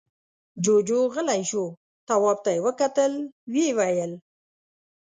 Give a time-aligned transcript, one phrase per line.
[0.63, 1.65] جُوجُو غلی شو،
[2.07, 3.13] تواب ته يې وکتل،
[3.53, 4.11] ويې ويل: